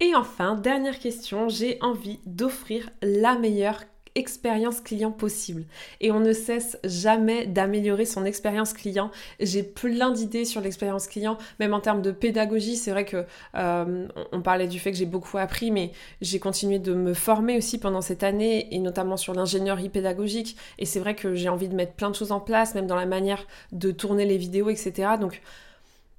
Et 0.00 0.14
enfin, 0.14 0.56
dernière 0.56 0.98
question, 0.98 1.48
j'ai 1.48 1.78
envie 1.80 2.18
d'offrir 2.26 2.90
la 3.02 3.38
meilleure 3.38 3.80
expérience 4.16 4.80
client 4.80 5.10
possible. 5.10 5.64
Et 6.00 6.12
on 6.12 6.20
ne 6.20 6.32
cesse 6.32 6.78
jamais 6.84 7.46
d'améliorer 7.46 8.04
son 8.04 8.24
expérience 8.24 8.72
client. 8.72 9.10
J'ai 9.40 9.62
plein 9.62 10.10
d'idées 10.10 10.44
sur 10.44 10.60
l'expérience 10.60 11.08
client, 11.08 11.36
même 11.58 11.74
en 11.74 11.80
termes 11.80 12.02
de 12.02 12.12
pédagogie. 12.12 12.76
C'est 12.76 12.92
vrai 12.92 13.04
que 13.04 13.24
euh, 13.56 14.06
on 14.32 14.40
parlait 14.40 14.68
du 14.68 14.78
fait 14.78 14.92
que 14.92 14.98
j'ai 14.98 15.06
beaucoup 15.06 15.38
appris, 15.38 15.70
mais 15.70 15.90
j'ai 16.20 16.38
continué 16.38 16.78
de 16.78 16.94
me 16.94 17.14
former 17.14 17.56
aussi 17.56 17.78
pendant 17.78 18.00
cette 18.00 18.22
année, 18.22 18.72
et 18.74 18.78
notamment 18.78 19.16
sur 19.16 19.34
l'ingénierie 19.34 19.88
pédagogique. 19.88 20.56
Et 20.78 20.86
c'est 20.86 21.00
vrai 21.00 21.16
que 21.16 21.34
j'ai 21.34 21.48
envie 21.48 21.68
de 21.68 21.74
mettre 21.74 21.94
plein 21.94 22.10
de 22.10 22.14
choses 22.14 22.32
en 22.32 22.40
place, 22.40 22.74
même 22.74 22.86
dans 22.86 22.96
la 22.96 23.06
manière 23.06 23.44
de 23.72 23.90
tourner 23.90 24.26
les 24.26 24.38
vidéos, 24.38 24.70
etc. 24.70 25.14
Donc 25.20 25.40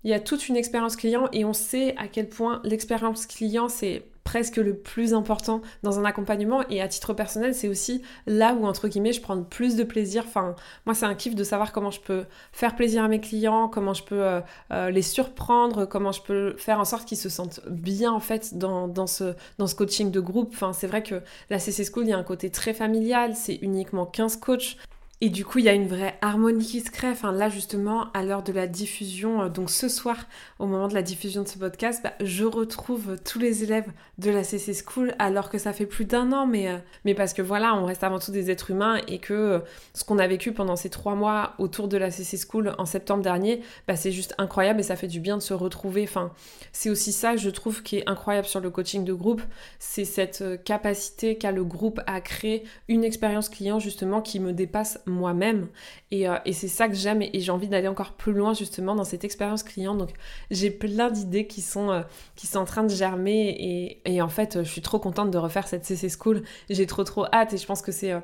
il 0.05 0.12
y 0.12 0.13
a 0.13 0.19
toute 0.19 0.47
une 0.47 0.55
expérience 0.55 0.95
client 0.95 1.27
et 1.33 1.43
on 1.45 1.53
sait 1.53 1.95
à 1.97 2.07
quel 2.07 2.29
point 2.29 2.62
l'expérience 2.63 3.25
client 3.25 3.67
c'est 3.67 4.05
presque 4.24 4.57
le 4.57 4.75
plus 4.75 5.13
important 5.13 5.62
dans 5.83 6.00
un 6.00 6.05
accompagnement. 6.05 6.67
Et 6.69 6.79
à 6.79 6.88
titre 6.88 7.13
personnel 7.13 7.55
c'est 7.55 7.67
aussi 7.67 8.03
là 8.27 8.53
où 8.53 8.67
entre 8.67 8.88
guillemets 8.88 9.13
je 9.13 9.21
prends 9.21 9.41
plus 9.41 9.75
de 9.75 9.83
plaisir. 9.83 10.24
Enfin 10.27 10.55
moi 10.85 10.93
c'est 10.93 11.07
un 11.07 11.15
kiff 11.15 11.33
de 11.33 11.43
savoir 11.43 11.71
comment 11.71 11.89
je 11.89 12.01
peux 12.01 12.25
faire 12.51 12.75
plaisir 12.75 13.03
à 13.03 13.07
mes 13.07 13.19
clients 13.19 13.67
comment 13.67 13.95
je 13.95 14.03
peux 14.03 14.24
euh, 14.24 14.41
euh, 14.71 14.91
les 14.91 15.01
surprendre 15.01 15.85
comment 15.85 16.12
je 16.12 16.21
peux 16.21 16.55
faire 16.57 16.79
en 16.79 16.85
sorte 16.85 17.05
qu'ils 17.05 17.17
se 17.17 17.29
sentent 17.29 17.62
bien 17.67 18.12
en 18.12 18.19
fait 18.19 18.59
dans, 18.59 19.07
ce, 19.07 19.33
coaching 19.75 20.12
de 20.12 20.19
groupe. 20.19 20.55
C'est 20.74 20.88
vrai 20.88 21.01
que 21.01 21.24
la 21.50 21.57
CC 21.57 21.83
School 21.83 22.03
il 22.05 22.09
y 22.09 22.13
a 22.13 22.17
un 22.17 22.24
côté 22.24 22.51
très 22.51 22.75
familial. 22.75 23.35
C'est 23.35 23.55
uniquement 23.55 24.05
15 24.05 24.35
coachs 24.35 24.77
Et 25.25 25.29
du 25.29 25.44
coup, 25.44 25.58
il 25.58 25.65
y 25.65 25.70
a 25.70 25.74
une 25.74 25.88
vraie 25.88 26.20
harmonie 26.22 26.63
qui 26.63 26.82
se 26.82 26.91
crée. 26.91 27.10
Enfin, 27.10 27.32
là, 27.32 27.50
justement, 27.50 28.12
à 28.13 28.22
l'heure 28.22 28.44
de 28.44 28.53
la 28.53 28.67
diffusion, 28.67 29.41
euh, 29.41 29.50
donc 29.50 29.72
ce 29.72 29.89
soir, 29.89 30.17
au 30.60 30.67
moment 30.67 30.88
de 30.88 30.94
la 30.94 31.01
diffusion 31.01 31.41
de 31.41 31.48
ce 31.48 31.58
podcast, 31.58 32.01
bah, 32.03 32.13
je 32.22 32.44
retrouve 32.46 33.17
tous 33.25 33.39
les 33.39 33.63
élèves 33.63 33.91
de 34.20 34.29
la 34.29 34.44
CC 34.44 34.75
School, 34.88 35.15
alors 35.17 35.50
que 35.50 35.58
ça 35.58 35.74
fait 35.74 35.88
plus 35.88 36.05
d'un 36.05 36.32
an, 36.32 36.46
mais, 36.46 36.67
euh, 36.67 36.77
mais 37.05 37.15
parce 37.15 37.34
que 37.34 37.41
voilà, 37.41 37.74
on 37.74 37.86
reste 37.86 38.03
avant 38.03 38.20
tout 38.20 38.29
des 38.29 38.51
êtres 38.51 38.70
humains 38.70 39.01
et 39.08 39.17
que 39.17 39.34
euh, 39.34 39.60
ce 39.96 40.03
qu'on 40.03 40.20
a 40.20 40.27
vécu 40.27 40.51
pendant 40.51 40.75
ces 40.75 40.91
trois 40.91 41.15
mois 41.15 41.55
autour 41.58 41.88
de 41.88 41.98
la 41.98 42.12
CC 42.12 42.38
School 42.38 42.75
en 42.77 42.86
septembre 42.86 43.24
dernier, 43.24 43.63
bah, 43.88 43.96
c'est 43.96 44.12
juste 44.12 44.36
incroyable 44.38 44.79
et 44.79 44.84
ça 44.84 44.96
fait 44.96 45.08
du 45.08 45.22
bien 45.22 45.38
de 45.38 45.41
se 45.41 45.55
retrouver. 45.55 46.03
Enfin, 46.03 46.34
c'est 46.72 46.91
aussi 46.91 47.12
ça, 47.12 47.36
je 47.36 47.50
trouve, 47.50 47.82
qui 47.82 47.98
est 47.98 48.08
incroyable 48.08 48.46
sur 48.46 48.60
le 48.60 48.70
coaching 48.70 49.03
de 49.03 49.13
groupe, 49.13 49.41
c'est 49.79 50.05
cette 50.05 50.63
capacité 50.65 51.36
qu'a 51.36 51.51
le 51.51 51.63
groupe 51.63 52.00
à 52.05 52.22
créer 52.22 52.63
une 52.88 53.03
expérience 53.03 53.50
client, 53.50 53.79
justement, 53.79 54.22
qui 54.22 54.39
me 54.39 54.53
dépasse 54.53 55.00
moi-même. 55.15 55.69
Euh, 56.13 56.38
et, 56.45 56.53
c'est 56.53 56.67
ça 56.67 56.88
que 56.88 56.95
j'aime 56.95 57.22
et, 57.22 57.39
j'ai 57.39 57.51
envie 57.51 57.67
d'aller 57.67 57.88
encore 57.88 58.13
plus 58.13 58.34
loin 58.34 58.53
justement 58.53 58.95
dans 58.95 59.03
cette 59.03 59.24
expérience 59.24 59.63
client. 59.63 59.95
Donc 59.95 60.12
j'ai 60.51 60.69
plein 60.69 61.10
d'idées 61.10 61.48
qui, 61.48 61.62
sont 61.62 61.91
euh, 61.91 62.01
qui 62.36 62.48
sont 62.48 62.60
en 62.60 62.65
train 62.65 62.84
de 62.84 62.89
germer 62.89 64.01
et, 64.05 64.22
en 64.22 64.29
fait 64.29 64.63
je 64.63 64.69
suis 64.69 64.81
trop 64.81 65.00
contente 65.00 65.31
de 65.31 65.38
refaire 65.38 65.67
cette 65.67 65.86
CC 65.86 66.10
School. 66.10 66.43
J'ai 66.69 66.86
trop 66.86 67.03
trop 67.03 67.25
hâte 67.34 67.53
et 67.53 67.57
je 67.57 67.65
pense 67.65 67.81
que 67.81 67.91
c'est 67.91 68.12
euh, 68.12 68.19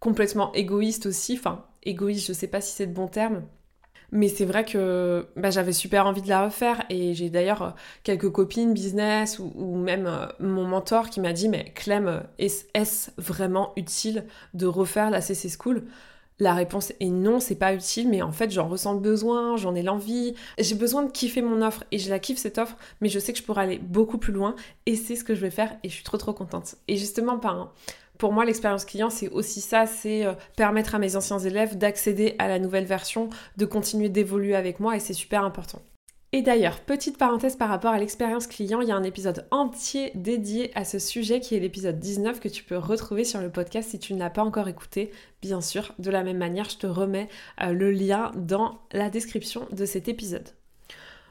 complètement 0.00 0.52
égoïste 0.52 1.06
aussi. 1.06 1.34
Enfin 1.38 1.64
égoïste, 1.84 2.26
je 2.26 2.32
sais 2.32 2.48
pas 2.48 2.60
si 2.60 2.72
c'est 2.72 2.86
de 2.86 2.94
bon 2.94 3.08
terme. 3.08 3.42
Mais 4.12 4.28
c'est 4.28 4.44
vrai 4.44 4.64
que 4.64 5.26
bah, 5.34 5.50
j'avais 5.50 5.72
super 5.72 6.06
envie 6.06 6.22
de 6.22 6.28
la 6.28 6.44
refaire 6.44 6.84
et 6.88 7.14
j'ai 7.14 7.30
d'ailleurs 7.30 7.74
quelques 8.04 8.30
copines 8.30 8.72
business 8.72 9.40
ou, 9.40 9.76
même 9.76 10.28
mon 10.38 10.64
mentor 10.64 11.10
qui 11.10 11.20
m'a 11.20 11.32
dit 11.32 11.48
mais 11.48 11.72
Clem, 11.74 12.22
est-ce 12.38 13.10
vraiment 13.18 13.72
utile 13.76 14.26
de 14.52 14.66
refaire 14.66 15.10
la 15.10 15.20
CC 15.20 15.48
School? 15.48 15.84
La 16.38 16.54
réponse 16.54 16.92
est 17.00 17.10
non, 17.10 17.40
c'est 17.40 17.54
pas 17.54 17.74
utile, 17.74 18.08
mais 18.08 18.22
en 18.22 18.32
fait 18.32 18.50
j'en 18.50 18.68
ressens 18.68 18.94
le 18.94 19.00
besoin, 19.00 19.56
j'en 19.56 19.74
ai 19.74 19.82
l'envie, 19.82 20.34
j'ai 20.58 20.74
besoin 20.74 21.02
de 21.02 21.10
kiffer 21.10 21.42
mon 21.42 21.62
offre 21.62 21.84
et 21.92 21.98
je 21.98 22.10
la 22.10 22.18
kiffe 22.18 22.38
cette 22.38 22.58
offre, 22.58 22.76
mais 23.00 23.08
je 23.08 23.18
sais 23.18 23.32
que 23.32 23.38
je 23.38 23.44
pourrais 23.44 23.62
aller 23.62 23.78
beaucoup 23.78 24.18
plus 24.18 24.32
loin 24.32 24.54
et 24.86 24.96
c'est 24.96 25.16
ce 25.16 25.24
que 25.24 25.34
je 25.34 25.40
vais 25.40 25.50
faire 25.50 25.76
et 25.82 25.88
je 25.88 25.94
suis 25.94 26.04
trop 26.04 26.16
trop 26.16 26.32
contente. 26.32 26.76
Et 26.88 26.96
justement, 26.96 27.40
pour 28.18 28.32
moi, 28.32 28.44
l'expérience 28.44 28.84
client, 28.84 29.10
c'est 29.10 29.28
aussi 29.28 29.60
ça, 29.60 29.86
c'est 29.86 30.24
euh, 30.24 30.34
permettre 30.56 30.94
à 30.94 30.98
mes 30.98 31.16
anciens 31.16 31.38
élèves 31.38 31.78
d'accéder 31.78 32.34
à 32.38 32.48
la 32.48 32.58
nouvelle 32.58 32.86
version, 32.86 33.30
de 33.56 33.64
continuer 33.64 34.08
d'évoluer 34.08 34.54
avec 34.54 34.80
moi 34.80 34.96
et 34.96 35.00
c'est 35.00 35.14
super 35.14 35.44
important. 35.44 35.82
Et 36.36 36.42
d'ailleurs, 36.42 36.80
petite 36.80 37.16
parenthèse 37.16 37.54
par 37.54 37.68
rapport 37.68 37.92
à 37.92 37.98
l'expérience 38.00 38.48
client, 38.48 38.80
il 38.80 38.88
y 38.88 38.90
a 38.90 38.96
un 38.96 39.04
épisode 39.04 39.46
entier 39.52 40.10
dédié 40.16 40.72
à 40.76 40.84
ce 40.84 40.98
sujet 40.98 41.38
qui 41.38 41.54
est 41.54 41.60
l'épisode 41.60 42.00
19 42.00 42.40
que 42.40 42.48
tu 42.48 42.64
peux 42.64 42.76
retrouver 42.76 43.22
sur 43.22 43.40
le 43.40 43.50
podcast 43.50 43.90
si 43.90 44.00
tu 44.00 44.14
ne 44.14 44.18
l'as 44.18 44.30
pas 44.30 44.42
encore 44.42 44.66
écouté. 44.66 45.12
Bien 45.42 45.60
sûr, 45.60 45.94
de 46.00 46.10
la 46.10 46.24
même 46.24 46.38
manière, 46.38 46.68
je 46.68 46.78
te 46.78 46.88
remets 46.88 47.28
euh, 47.62 47.70
le 47.70 47.92
lien 47.92 48.32
dans 48.34 48.80
la 48.90 49.10
description 49.10 49.68
de 49.70 49.84
cet 49.84 50.08
épisode. 50.08 50.48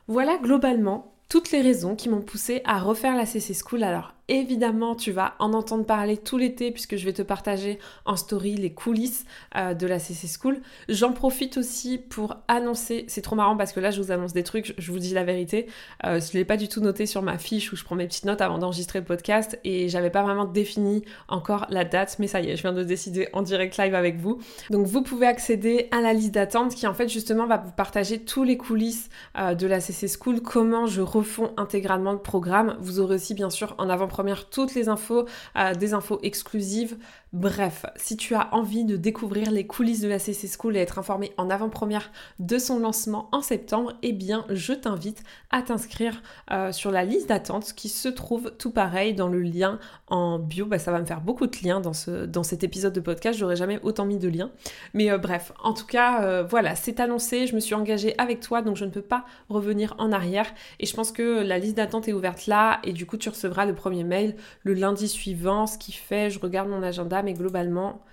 Voilà 0.07 0.37
globalement 0.37 1.13
toutes 1.27 1.51
les 1.51 1.59
raisons 1.59 1.97
qui 1.97 2.07
m'ont 2.07 2.21
poussé 2.21 2.61
à 2.63 2.79
refaire 2.79 3.17
la 3.17 3.25
CC 3.25 3.53
School. 3.53 3.83
Évidemment, 4.29 4.95
tu 4.95 5.11
vas 5.11 5.33
en 5.39 5.53
entendre 5.53 5.85
parler 5.85 6.15
tout 6.15 6.37
l'été 6.37 6.71
puisque 6.71 6.95
je 6.95 7.03
vais 7.03 7.11
te 7.11 7.21
partager 7.21 7.77
en 8.05 8.15
story 8.15 8.55
les 8.55 8.71
coulisses 8.71 9.25
euh, 9.57 9.73
de 9.73 9.85
la 9.85 9.99
CC 9.99 10.27
School. 10.27 10.61
J'en 10.87 11.11
profite 11.11 11.57
aussi 11.57 11.97
pour 11.97 12.37
annoncer, 12.47 13.03
c'est 13.09 13.21
trop 13.21 13.35
marrant 13.35 13.57
parce 13.57 13.73
que 13.73 13.81
là 13.81 13.91
je 13.91 14.01
vous 14.01 14.13
annonce 14.13 14.31
des 14.31 14.43
trucs, 14.43 14.75
je 14.77 14.91
vous 14.93 14.99
dis 14.99 15.13
la 15.13 15.25
vérité, 15.25 15.67
euh, 16.05 16.21
je 16.21 16.29
ne 16.29 16.39
l'ai 16.39 16.45
pas 16.45 16.55
du 16.55 16.69
tout 16.69 16.79
noté 16.79 17.05
sur 17.05 17.21
ma 17.21 17.37
fiche 17.37 17.73
où 17.73 17.75
je 17.75 17.83
prends 17.83 17.95
mes 17.95 18.07
petites 18.07 18.23
notes 18.23 18.39
avant 18.39 18.59
d'enregistrer 18.59 18.99
le 18.99 19.05
podcast 19.05 19.59
et 19.65 19.89
j'avais 19.89 20.09
pas 20.09 20.23
vraiment 20.23 20.45
défini 20.45 21.03
encore 21.27 21.65
la 21.69 21.83
date, 21.83 22.15
mais 22.19 22.27
ça 22.27 22.39
y 22.39 22.49
est, 22.49 22.55
je 22.55 22.61
viens 22.61 22.71
de 22.71 22.83
décider 22.83 23.27
en 23.33 23.41
direct 23.41 23.75
live 23.77 23.93
avec 23.93 24.21
vous. 24.21 24.39
Donc 24.69 24.87
vous 24.87 25.01
pouvez 25.01 25.27
accéder 25.27 25.89
à 25.91 25.99
la 25.99 26.13
liste 26.13 26.31
d'attente 26.31 26.75
qui 26.75 26.87
en 26.87 26.93
fait 26.93 27.09
justement 27.09 27.45
va 27.45 27.57
vous 27.57 27.73
partager 27.73 28.19
tous 28.19 28.45
les 28.45 28.55
coulisses 28.55 29.09
euh, 29.37 29.53
de 29.53 29.67
la 29.67 29.81
CC 29.81 30.07
School, 30.07 30.39
comment 30.39 30.85
je 30.85 31.01
refonds 31.01 31.51
intégralement 31.57 32.13
le 32.13 32.19
programme. 32.19 32.77
Vous 32.79 33.01
aurez 33.01 33.15
aussi 33.15 33.33
bien 33.33 33.49
sûr 33.49 33.75
en 33.77 33.89
avant 33.89 34.07
toutes 34.49 34.75
les 34.75 34.89
infos, 34.89 35.25
euh, 35.57 35.73
des 35.73 35.93
infos 35.93 36.19
exclusives. 36.23 36.97
Bref, 37.33 37.87
si 37.95 38.15
tu 38.15 38.35
as 38.35 38.53
envie 38.53 38.85
de 38.85 38.95
découvrir 38.95 39.49
les 39.49 39.65
coulisses 39.65 40.01
de 40.01 40.07
la 40.07 40.19
CC 40.19 40.47
School 40.47 40.77
et 40.77 40.79
être 40.79 40.99
informé 40.99 41.31
en 41.37 41.49
avant-première 41.49 42.11
de 42.37 42.59
son 42.59 42.77
lancement 42.77 43.27
en 43.31 43.41
septembre, 43.41 43.93
eh 44.03 44.11
bien 44.11 44.45
je 44.49 44.71
t'invite 44.71 45.23
à 45.49 45.63
t'inscrire 45.63 46.21
euh, 46.51 46.71
sur 46.71 46.91
la 46.91 47.03
liste 47.03 47.29
d'attente 47.29 47.73
qui 47.73 47.89
se 47.89 48.07
trouve 48.07 48.51
tout 48.59 48.69
pareil 48.69 49.15
dans 49.15 49.29
le 49.29 49.41
lien 49.41 49.79
en 50.07 50.37
bio. 50.37 50.67
Bah, 50.67 50.77
ça 50.77 50.91
va 50.91 50.99
me 50.99 51.05
faire 51.05 51.21
beaucoup 51.21 51.47
de 51.47 51.57
liens 51.63 51.79
dans, 51.79 51.93
ce, 51.93 52.25
dans 52.25 52.43
cet 52.43 52.63
épisode 52.63 52.93
de 52.93 52.99
podcast, 52.99 53.39
j'aurais 53.39 53.55
jamais 53.55 53.79
autant 53.81 54.05
mis 54.05 54.19
de 54.19 54.29
liens. 54.29 54.51
Mais 54.93 55.09
euh, 55.09 55.17
bref, 55.17 55.53
en 55.63 55.73
tout 55.73 55.87
cas, 55.87 56.43
voilà, 56.43 56.75
c'est 56.75 56.99
annoncé, 56.99 57.47
je 57.47 57.55
me 57.55 57.59
suis 57.59 57.73
engagée 57.73 58.13
avec 58.19 58.41
toi, 58.41 58.61
donc 58.61 58.77
je 58.77 58.85
ne 58.85 58.91
peux 58.91 59.01
pas 59.01 59.25
revenir 59.49 59.95
en 59.97 60.11
arrière. 60.11 60.53
Et 60.79 60.85
je 60.85 60.93
pense 60.93 61.11
que 61.11 61.41
la 61.41 61.57
liste 61.57 61.77
d'attente 61.77 62.07
est 62.07 62.13
ouverte 62.13 62.45
là, 62.45 62.79
et 62.83 62.93
du 62.93 63.07
coup 63.07 63.17
tu 63.17 63.29
recevras 63.29 63.65
le 63.65 63.73
premier 63.73 64.02
mail 64.03 64.35
le 64.63 64.73
lundi 64.73 65.07
suivant, 65.07 65.67
ce 65.67 65.77
qui 65.77 65.91
fait, 65.91 66.29
je 66.29 66.39
regarde 66.39 66.69
mon 66.69 66.83
agenda, 66.83 67.23
mais 67.23 67.33
globalement, 67.33 68.03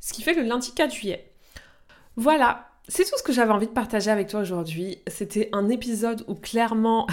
ce 0.00 0.12
qui 0.12 0.22
fait 0.22 0.34
le 0.34 0.42
lundi 0.42 0.72
4 0.74 0.92
juillet. 0.92 1.32
Voilà, 2.16 2.68
c'est 2.88 3.04
tout 3.04 3.16
ce 3.16 3.22
que 3.22 3.32
j'avais 3.32 3.52
envie 3.52 3.66
de 3.66 3.72
partager 3.72 4.10
avec 4.10 4.28
toi 4.28 4.40
aujourd'hui. 4.40 4.98
C'était 5.06 5.48
un 5.52 5.68
épisode 5.68 6.24
où 6.26 6.34
clairement 6.34 7.06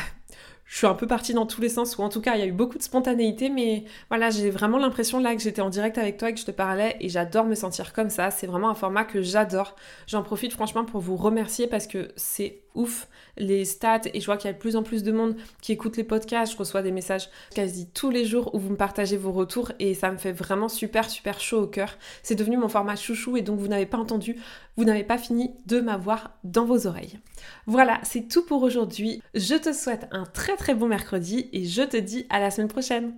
je 0.66 0.78
suis 0.78 0.88
un 0.88 0.96
peu 0.96 1.08
partie 1.08 1.34
dans 1.34 1.46
tous 1.46 1.62
les 1.62 1.70
sens, 1.70 1.98
ou 1.98 2.02
en 2.02 2.10
tout 2.10 2.22
cas 2.22 2.36
il 2.36 2.40
y 2.40 2.44
a 2.44 2.48
eu 2.48 2.52
beaucoup 2.52 2.78
de 2.78 2.84
spontanéité, 2.84 3.50
mais 3.50 3.86
voilà, 4.10 4.30
j'ai 4.30 4.50
vraiment 4.50 4.78
l'impression 4.78 5.20
là 5.20 5.36
que 5.36 5.42
j'étais 5.42 5.62
en 5.62 5.70
direct 5.70 5.98
avec 5.98 6.18
toi 6.18 6.30
et 6.30 6.34
que 6.34 6.40
je 6.40 6.46
te 6.46 6.52
parlais, 6.52 6.98
et 7.00 7.10
j'adore 7.10 7.46
me 7.46 7.56
sentir 7.56 7.94
comme 7.94 8.10
ça, 8.10 8.32
c'est 8.32 8.48
vraiment 8.48 8.70
un 8.70 8.76
format 8.76 9.04
que 9.04 9.22
j'adore. 9.22 9.76
J'en 10.08 10.24
profite 10.24 10.54
franchement 10.54 10.84
pour 10.84 11.02
vous 11.02 11.16
remercier 11.16 11.68
parce 11.68 11.88
que 11.88 12.10
c'est 12.16 12.62
ouf 12.76 13.08
les 13.38 13.66
stats 13.66 14.02
et 14.14 14.20
je 14.20 14.26
vois 14.26 14.38
qu'il 14.38 14.48
y 14.48 14.50
a 14.50 14.54
de 14.54 14.60
plus 14.60 14.76
en 14.76 14.84
plus 14.84 15.04
de 15.04 15.12
monde 15.12 15.36
qui 15.62 15.72
écoute 15.72 15.98
les 15.98 16.04
podcasts. 16.04 16.54
Je 16.54 16.58
reçois 16.58 16.82
des 16.82 16.92
messages 16.92 17.30
quasi 17.54 17.90
tous 17.90 18.10
les 18.10 18.26
jours 18.26 18.54
où 18.54 18.60
vous 18.60 18.70
me 18.70 18.78
partagez 18.78 19.18
vos 19.18 19.32
retours 19.32 19.72
et 19.80 19.94
ça 19.94 20.12
me 20.12 20.18
fait 20.18 20.32
vraiment 20.32 20.70
super 20.70 21.10
super 21.10 21.40
chaud 21.40 21.64
au 21.64 21.68
cœur. 21.68 21.98
C'est 22.24 22.36
devenu 22.36 22.58
mon 22.58 22.70
format 22.70 22.96
chouchou 22.96 23.38
et 23.38 23.42
donc 23.42 23.60
vous 23.60 23.68
n'avez 23.68 23.86
pas 23.86 23.98
entendu, 23.98 24.38
vous 24.78 24.84
n'avez 24.84 25.04
pas 25.04 25.18
fini 25.18 25.52
de 25.66 25.80
m'avoir 25.80 26.32
dans 26.44 26.66
vos 26.66 26.88
oreilles. 26.88 27.20
Voilà, 27.66 28.00
c'est 28.04 28.28
tout 28.28 28.46
pour 28.46 28.64
aujourd'hui. 28.64 29.22
Je 29.34 29.56
te 29.56 29.74
souhaite 29.74 30.08
un 30.12 30.26
très 30.56 30.64
très 30.64 30.76
bon 30.76 30.88
mercredi 30.88 31.50
et 31.52 31.66
je 31.66 31.82
te 31.82 31.98
dis 31.98 32.26
à 32.30 32.40
la 32.40 32.50
semaine 32.50 32.70
prochaine. 32.70 33.14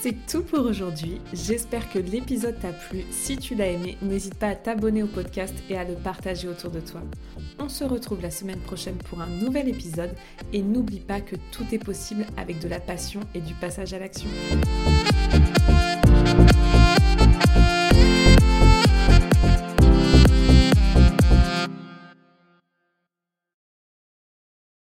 C'est 0.00 0.26
tout 0.26 0.42
pour 0.42 0.64
aujourd'hui. 0.64 1.20
J'espère 1.32 1.90
que 1.90 1.98
l'épisode 1.98 2.58
t'a 2.60 2.72
plu. 2.72 3.04
Si 3.10 3.36
tu 3.36 3.54
l'as 3.54 3.68
aimé, 3.68 3.96
n'hésite 4.02 4.34
pas 4.34 4.48
à 4.48 4.54
t'abonner 4.54 5.02
au 5.02 5.06
podcast 5.06 5.54
et 5.68 5.76
à 5.76 5.84
le 5.84 5.94
partager 5.94 6.48
autour 6.48 6.70
de 6.70 6.80
toi. 6.80 7.00
On 7.58 7.68
se 7.68 7.84
retrouve 7.84 8.20
la 8.20 8.30
semaine 8.30 8.60
prochaine 8.60 8.96
pour 8.96 9.20
un 9.20 9.28
nouvel 9.28 9.68
épisode 9.68 10.14
et 10.52 10.62
n'oublie 10.62 11.00
pas 11.00 11.20
que 11.20 11.36
tout 11.52 11.66
est 11.72 11.78
possible 11.84 12.26
avec 12.36 12.58
de 12.58 12.68
la 12.68 12.80
passion 12.80 13.20
et 13.34 13.40
du 13.40 13.54
passage 13.54 13.92
à 13.92 13.98
l'action. 13.98 14.28